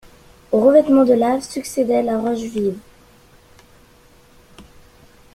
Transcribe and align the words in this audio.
Au 0.51 0.61
revêtement 0.61 1.05
de 1.05 1.13
lave 1.13 1.41
succédait 1.43 2.01
la 2.01 2.17
roche 2.19 2.39
vive. 2.39 2.79